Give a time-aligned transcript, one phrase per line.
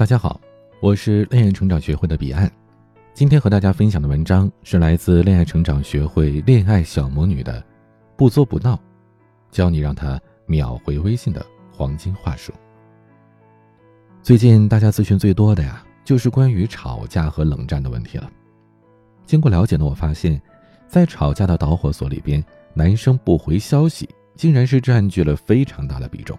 [0.00, 0.40] 大家好，
[0.80, 2.50] 我是恋爱成长学会的彼岸。
[3.12, 7.62] 今天和大家分享的文章是来自恋爱成长学会恋爱小魔女的
[8.16, 8.80] “不作不闹，
[9.50, 12.50] 教你让他秒回微信的黄金话术”。
[14.24, 18.26] 最近大家咨询最多的呀，就是关于吵架和冷战的问题了。
[19.26, 20.40] 经过了解呢，我发现，
[20.88, 22.42] 在吵架的导火索里边，
[22.72, 26.38] 男生不回消息，竟然是占据了非常大的比重。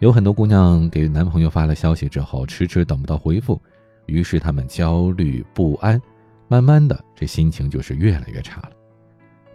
[0.00, 3.60] 有很多姑娘给男朋友发了消息之后，迟迟等不到回复，
[4.06, 6.00] 于是她们焦虑不安，
[6.48, 8.70] 慢慢的这心情就是越来越差了。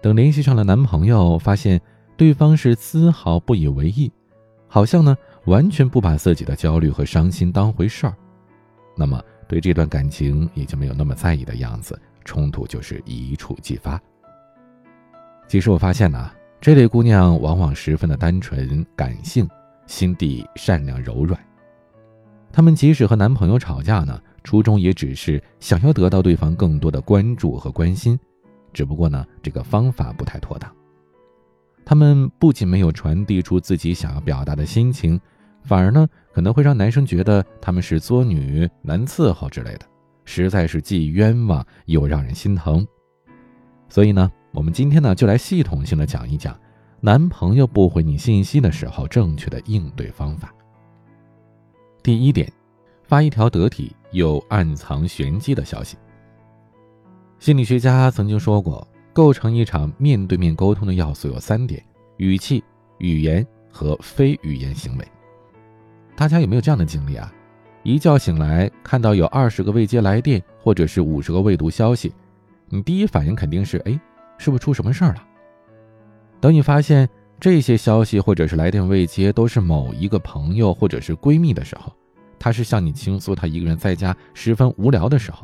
[0.04, 1.82] 等联系上了男朋友，发现
[2.16, 4.12] 对方是丝毫不以为意，
[4.68, 8.14] 好像呢完全不把自己的焦虑和伤心当回事儿，
[8.96, 14.00] 那么对这段感情也就没有那么在意的样子，冲突就是一触即发。
[15.48, 16.30] 其实我发现呢，
[16.62, 19.50] 这类姑娘往往十分的单纯感性。
[19.86, 21.40] 心地善良柔软，
[22.52, 28.20] 他们即使和男朋友吵架呢，初衷也只是想要得到对方更多的关注和关心，
[28.74, 30.72] 只不过呢，这个方法不太妥当。
[31.84, 35.20] 他们不仅没有传递出自己想要表达的心情，
[35.64, 39.86] 反而呢，可能会让男生觉得他们是作女、难伺候之类的，
[40.24, 42.86] 实在是既冤枉又让人心疼。
[43.88, 46.58] 所以呢，我们今天呢，就来系统性的讲一讲。
[47.06, 50.52] 男朋友不回你信息的时候，正确的应对方法。
[52.02, 52.52] 第一点，
[53.04, 55.98] 发一条得体又暗藏玄机的消息。
[57.38, 61.80] 心理学家曾经说过，构成一场面对面沟通的要素有三点：
[62.18, 62.64] 语气、
[62.98, 65.08] 语言和非语言行为。
[66.16, 67.32] 大家有没有这样的经历啊？
[67.84, 72.12] 一觉醒来，看到有二十个未接来电，或者是五十个未读消息，
[72.68, 73.92] 你第一反应肯定是：哎，
[74.40, 75.24] 是不是出什么事儿了？
[76.46, 81.92] 等你发现这些消息或者是来电未接都是某一个朋友或者是闺蜜的时候，
[82.38, 85.44] 她是向你倾诉她一个人在家十分无聊的时候，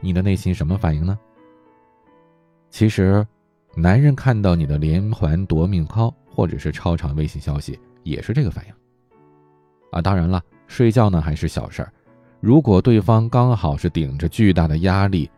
[0.00, 1.18] 你的内心什么反应呢？
[2.70, 3.26] 其实，
[3.74, 8.72] 男人看到你的连环夺命 call 或者是超长微信消息也是这个反应。
[9.90, 11.92] 啊，当然了，睡觉呢还是小事儿，
[12.38, 15.28] 如果对方刚好是顶着巨大的压力，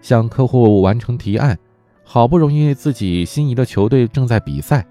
[0.00, 1.58] 向客户完成提案。
[2.12, 4.84] 好不容易自己心仪的球队正在比赛，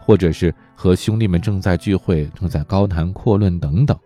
[0.00, 3.98] 或者是和兄弟们正在聚会，正在高谈阔论等等，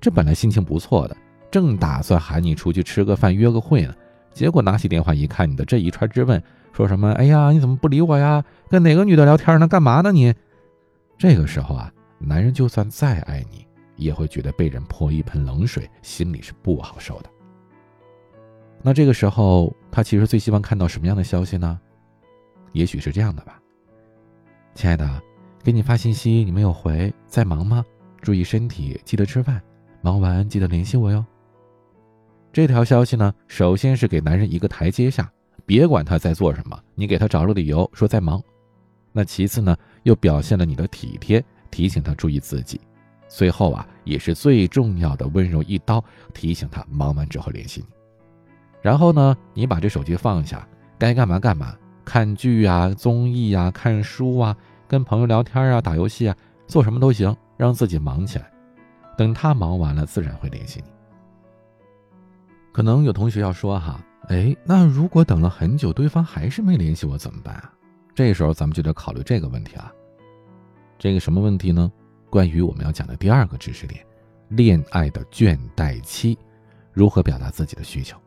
[0.00, 1.16] 这本来心情不错的，
[1.48, 3.94] 正打算喊你出去吃个饭约个会呢，
[4.32, 6.42] 结果拿起电话一看，你的这一串质问，
[6.72, 7.12] 说什么？
[7.12, 8.44] 哎呀，你怎么不理我呀？
[8.68, 9.68] 跟哪个女的聊天呢？
[9.68, 10.34] 干嘛呢你？
[11.16, 13.64] 这个时候啊，男人就算再爱你，
[13.94, 17.30] 也会觉得被人泼一盆冷水，心里是不好受的。
[18.82, 21.78] 那这个时候，他其实最希望看到什么样的消息呢？
[22.72, 23.60] 也许是这样的吧，
[24.74, 25.22] 亲爱的，
[25.62, 27.84] 给你发信息你没有回，在忙吗？
[28.20, 29.62] 注意身体，记得吃饭，
[30.00, 31.24] 忙完记得联系我哟。
[32.52, 35.30] 这条消息呢，首先是给男人一个台阶下，
[35.64, 38.42] 别管他在做什么，你给他找了理由说在忙。
[39.12, 42.80] 那其次呢，又表现了你的体贴，提醒他注意自己。
[43.28, 46.02] 最后啊，也是最重要的温柔一刀，
[46.32, 47.86] 提醒他忙完之后联系你。
[48.80, 50.66] 然后呢，你把这手机放下，
[50.98, 51.76] 该干嘛干嘛。
[52.08, 54.56] 看剧啊，综艺啊，看书啊，
[54.88, 56.34] 跟朋友聊天啊，打游戏啊，
[56.66, 58.50] 做什么都行，让自己忙起来。
[59.14, 60.90] 等他忙完了，自然会联系你。
[62.72, 67.70] 可能有同学要说哈，哎，那如果等了很久，对方还是没联系我怎么办啊？
[68.14, 69.92] 这时候咱们就得考虑这个问题啊。
[70.98, 71.92] 这个什么问题呢？
[72.30, 74.02] 关于我们要讲的第二个知识点，
[74.48, 76.38] 恋爱的倦怠期，
[76.90, 78.18] 如何表达自己的需求。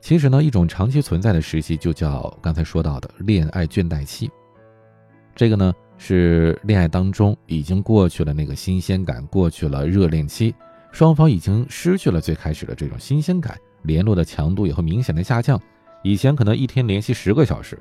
[0.00, 4.30] 其实呢，一种长期存在的时期就叫刚才说到的恋爱倦怠期。
[5.34, 10.54] 这个呢是恋爱当中已经过去了那个新鲜感，过去了热恋期，
[10.92, 15.60] 双方已经失去了最开始的这种新鲜感，联络的强度也会明显的下降。
[16.02, 17.78] 以前可能一天联系十个小时，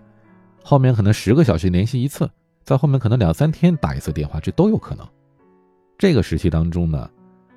[0.64, 2.30] 后面可能十个小时联系一次，
[2.64, 5.08] 在后面可能两三天打一次电话，这都有可能。
[5.98, 7.10] 这个时期当中呢，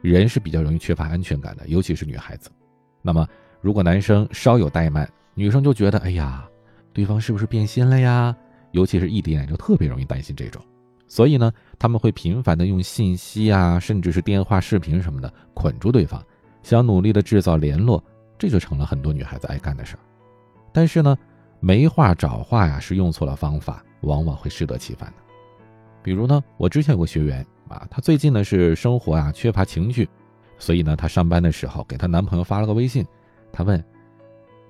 [0.03, 2.51] 人是比较容易缺乏安全感的，尤其是女孩子。
[3.01, 3.27] 那么。
[3.61, 6.49] 如果男生稍有怠慢，女生就觉得哎呀，
[6.93, 8.35] 对方是不是变心了呀？
[8.73, 10.63] 尤其是异地恋，就特别容易担心这种。
[11.07, 16.25] 所以呢，他们会频繁的用信息啊，甚至是电话、视频什么的捆住对方，
[16.63, 18.03] 想努力的制造联络，
[18.39, 20.01] 这就成了很多女孩子爱干的事儿。
[20.73, 21.19] 但是呢，
[21.59, 25.17] 没话找话呀，是用错了方法，往往会适得其反的。
[26.03, 30.09] 比如呢，我之前有个学员啊，她最近呢是生活啊缺乏情趣，
[30.59, 33.05] 所以呢，她上班的时候给她男朋友发了个微信。
[33.53, 33.83] 她问：“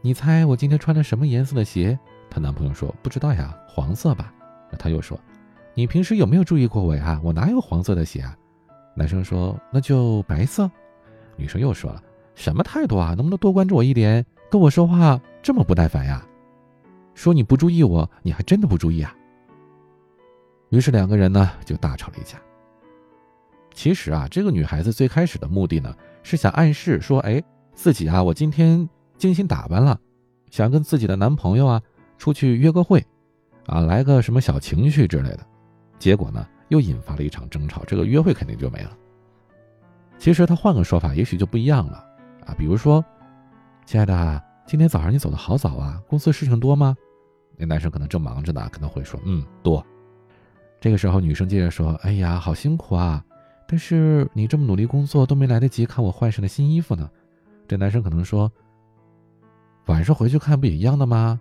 [0.03, 1.99] 你猜我今天穿的什么颜色的鞋？”
[2.31, 4.33] 她男朋友说：“不知道呀，黄色吧。”
[4.71, 5.19] 那她又说
[5.75, 7.21] ：“你平时有没有注意过我呀？
[7.23, 8.37] 我哪有黄色的鞋啊？”
[8.95, 10.71] 男生说：“那就白色。”
[11.37, 12.03] 女生又说了
[12.35, 13.15] ：“什么态度啊？
[13.15, 14.25] 能不能多关注我一点？
[14.51, 16.27] 跟我说话这么不耐烦呀？
[17.15, 19.15] 说你不注意我，你还真的不注意啊？”
[20.71, 22.39] 于是两个人呢就大吵了一架。
[23.73, 27.43] 其实啊，这个女孩子最开始的目的呢是想暗示说：“哎，
[27.75, 29.99] 自己啊，我今天精心打扮了，
[30.51, 31.81] 想跟自己的男朋友啊
[32.19, 33.05] 出去约个会，
[33.67, 35.47] 啊，来个什么小情绪之类的。”
[35.99, 38.97] 结果呢，又引发了一场争吵，这个约会肯定就没了。
[40.19, 42.05] 其实他换个说法，也许就不一样了
[42.47, 42.55] 啊。
[42.59, 43.05] 比如说，
[43.87, 46.97] 亲爱的，今天早上你走的好早啊，公司事情多吗？
[47.57, 49.85] 那男生可能正忙着呢，可能会说，嗯，多。
[50.81, 53.23] 这个时候，女生接着说，哎呀，好辛苦啊，
[53.69, 57.11] 但是你这么努力工作，都没来得及看我换上的新衣服呢。
[57.71, 58.51] 这男生可能说，
[59.87, 61.39] 晚上回去看不也一样的吗？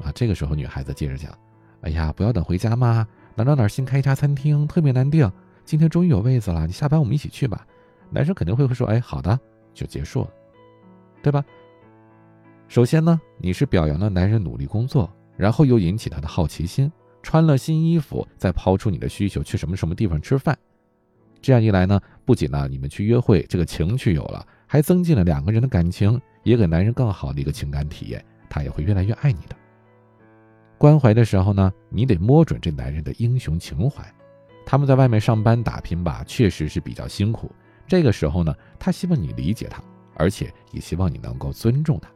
[0.00, 1.32] 啊，这个时候女孩子接着讲，
[1.82, 3.06] 哎呀，不要等回家吗？
[3.36, 5.30] 哪哪哪新开一家餐厅，特别难订，
[5.64, 7.64] 今天终于有位子了，你下班我们一起去吧。
[8.10, 9.38] 男生肯定会会说：“哎，好的，
[9.72, 10.30] 就结束了，
[11.22, 11.44] 对吧？”
[12.66, 16.90] 首先呢，你是表扬了男人努力工作，然后又引起他的好奇心，
[17.22, 20.58] 穿了新衣服，再抛出你的需求，去什么什么地方吃饭。
[21.40, 29.56] 这样一来呢，不仅呢你们去约会，这个情趣有了，还增进了两个人的感情，也给男人更好的一个情感体验，他也会越来越爱你的。
[30.78, 34.00] 关怀的时候呢，你得摸准这男人的英雄情怀。
[34.64, 37.50] 他们在外面上班打拼吧，确实是比较辛苦。
[37.84, 39.82] 这个时候呢，他希望你理解他，
[40.14, 42.08] 而且也希望你能够尊重他。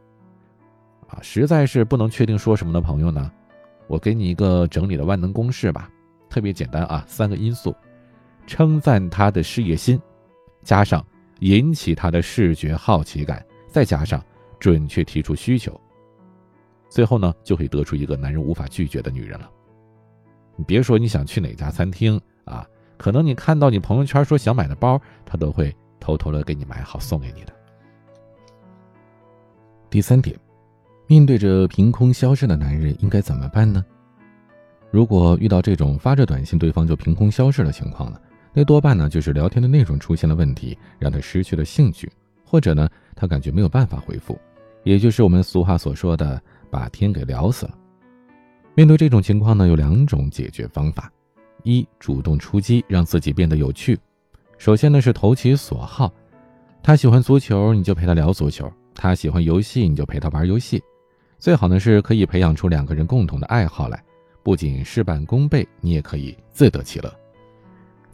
[1.13, 3.29] 啊，实在是不能确定说什么的朋友呢，
[3.87, 5.89] 我给你一个整理的万能公式吧，
[6.29, 7.75] 特别简单啊，三个因素：
[8.47, 10.01] 称赞他的事业心，
[10.63, 11.05] 加上
[11.45, 14.19] 引起他的视觉好奇感，再加上
[14.59, 15.79] 准确提出需求，
[16.89, 19.47] 最后呢，就会得出一个男人无法拒绝的女人了。
[20.55, 22.67] 你别说你想去哪家餐厅啊。
[22.97, 27.53] 可能你看到你朋友圈说想买的包，他都会偷偷的给你买好送给你的。
[29.89, 30.35] 第三点，
[31.05, 33.85] 面对着凭空消失的男人，应该怎么办呢？
[34.89, 38.19] 如果遇到这种发着短信对方就凭空消失的情况呢，
[38.55, 42.09] 那多半呢就是聊天的内容出现了问题，让他失去了兴趣，
[42.45, 44.39] 或者呢他感觉没有办法回复，
[44.83, 46.41] 也就是我们俗话所说的
[46.71, 47.77] 把天给聊死了。
[48.73, 51.11] 面对这种情况呢，有两种解决方法。
[51.63, 53.97] 一主动出击，让自己变得有趣。
[54.57, 56.13] 首先呢是投其所好，
[56.83, 60.81] 他喜欢足球，你就陪他聊足球；他喜欢游戏，你就陪他玩游戏。
[61.39, 64.01] 最好呢是可以培养出两个人共同的爱好来，
[64.43, 67.11] 不仅事半功倍，你也可以自得其乐。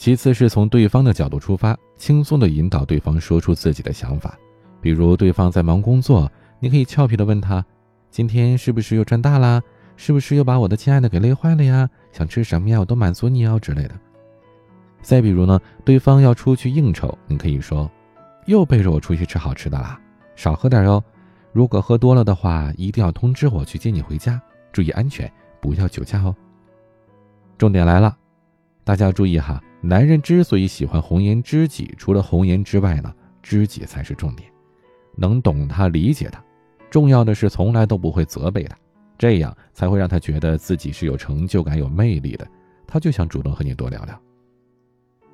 [0.01, 4.35] 其次是从对方的角度出发，轻松的引导对方说出自己的想法。
[4.81, 6.27] 比如对方在忙工作，
[6.59, 7.63] 你可以俏皮的问他
[8.09, 9.61] ：“今天是不是又赚大啦？”
[9.95, 11.87] 是不是又把我的亲爱的给累坏了呀？
[12.11, 12.79] 想吃什么呀？
[12.79, 13.91] 我都满足你哦之类的。
[15.03, 17.87] 再比如呢，对方要出去应酬，你可以说
[18.47, 20.01] ：“又背着我出去吃好吃的啦，
[20.35, 21.03] 少喝点哟。
[21.53, 25.31] 如果喝多了的话，一定要通知我去接你回家，注意安全，
[25.61, 26.35] 不要酒驾哦。”
[27.59, 28.17] 重点来了，
[28.83, 33.11] 大家注意哈，男人之所以喜欢红颜知己，除了红颜之外呢，
[33.41, 34.47] 知己才是重点，
[35.15, 36.43] 能懂他、理解他，
[36.89, 38.77] 重要的是从来都不会责备他。
[39.17, 42.47] 这样才会让他觉得自己是有成就感、有魅力的，
[42.87, 44.19] 他就想主动和你多聊聊。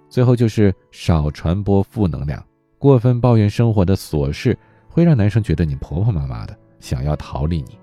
[0.09, 2.43] 最后就是少传播负能量，
[2.77, 4.57] 过分抱怨生活的琐事
[4.87, 7.77] 会让男生觉得你婆婆妈妈的，想要逃离你。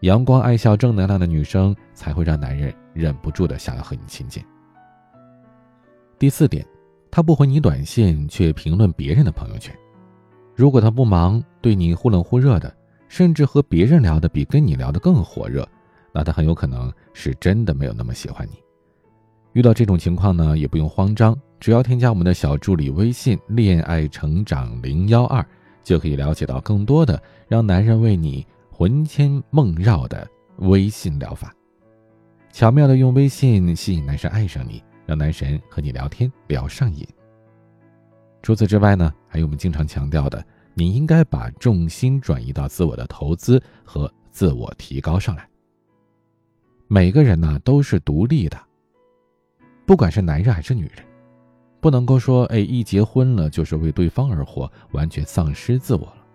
[0.00, 4.42] 阳光、爱笑、正能量的女生才会让男人忍不住的想要和你亲近。
[6.18, 6.66] 第四点，
[7.10, 9.74] 他不回你短信，却评论别人的朋友圈。
[10.54, 12.74] 如果他不忙，对你忽冷忽热的。
[13.06, 15.64] 甚至和别人聊的比跟你聊的更火热，
[16.12, 18.54] 那他很有可能是真的没有那么喜欢你。
[19.52, 25.46] 遇到这种情况呢，也不用慌张，只要添加我们的小助理微信“恋爱成长零幺二”，
[25.84, 31.54] 就可以了解到更多的让男人为你魂牵梦绕的微信疗法，
[32.50, 37.06] 巧妙的用微信吸引男生爱上你，让男神和你聊天聊上瘾。
[38.42, 40.44] 除此之外呢，还有我们经常强调的。
[40.76, 45.48] 你应该把重心转移到自我的投资和自我提高上来。
[46.88, 48.60] 每个人呢都是独立的，
[49.86, 51.04] 不管是男人还是女人，
[51.80, 56.26] 不能够说哎一结婚了就是为对方而活，完全丧失自我了。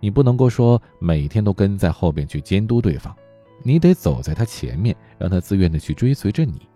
[0.00, 3.14] 你不能够说每天都跟在后边去监督对方，
[3.62, 6.68] 你得走在他前面，让他自愿的去追随着你。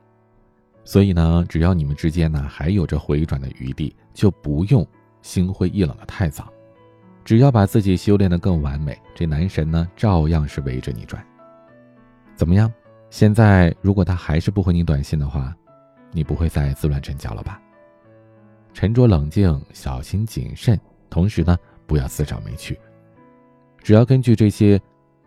[0.88, 4.86] 所以呢，只要你们之间呢还有着回转的余地，就不用
[5.20, 6.50] 心灰意冷的太早。
[7.26, 11.22] 只要把自己修炼的更完美，这男神呢照样是围着你转。
[12.34, 12.72] 怎么样？
[13.10, 15.54] 现在如果他还是不回你短信的话，
[16.10, 17.60] 你不会再自乱阵脚了吧？
[18.72, 20.80] 沉着冷静，小心谨慎，
[21.10, 21.54] 同时呢，
[21.86, 22.80] 不要自找没趣。
[23.82, 24.80] 只要根据这些，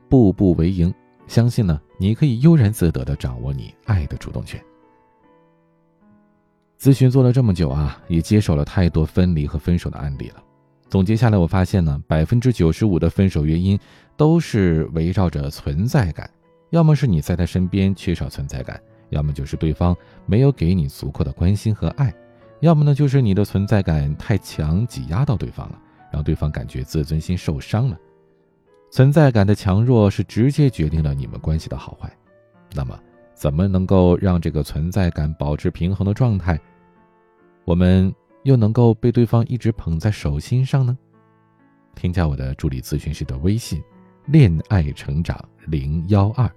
[0.10, 0.92] 步步为营，
[1.28, 4.60] 相信呢，你可以悠然自得的掌握你爱的主动权。
[6.82, 10.42] 咨询做了这么久啊，也接手了太多分离和分手的案例了。
[10.90, 13.80] 总结下来，我发现呢，百分之九十五的分手原因
[14.18, 16.28] 都是围绕着存在感，
[16.72, 19.96] 要么是你在他身边缺少存在感，要么就是对方
[20.26, 22.12] 没有给你足够的关心和爱，
[22.62, 25.80] 要么呢就是你的存在感太强，挤压到对方了，
[26.12, 27.98] 让对方感觉自尊心受伤了。
[28.90, 32.12] 存在感的强弱是直接决定了你们关系的好坏。
[32.74, 33.00] 那么，
[33.36, 36.60] 怎么能够让这个存在感保持平衡的状态？
[37.66, 38.14] 我们
[38.44, 40.98] 又能够被对方一直捧在手心上呢？
[41.94, 43.84] 添加我的助理咨询师的微信
[44.28, 45.38] “恋爱成长
[45.68, 46.50] 零幺二”，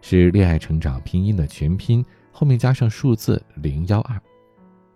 [0.00, 4.20] 是恋爱成长拼音的全拼，后面加上数字零幺二，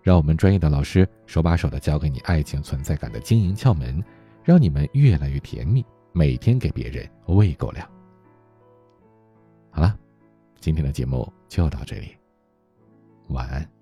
[0.01, 4.01] 让我们专业的老师手把手的教给你爱情存在感的经营窍门，
[4.43, 7.85] 让你们越来越甜蜜，每天给别人喂狗粮。
[9.71, 9.97] 好了，
[10.59, 12.15] 今天的节目就到这里，
[13.29, 13.80] 晚安。